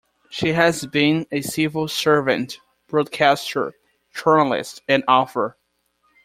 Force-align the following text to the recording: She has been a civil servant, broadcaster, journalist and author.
She 0.31 0.53
has 0.53 0.87
been 0.87 1.27
a 1.31 1.41
civil 1.43 1.87
servant, 1.87 2.59
broadcaster, 2.87 3.73
journalist 4.11 4.81
and 4.87 5.03
author. 5.07 5.57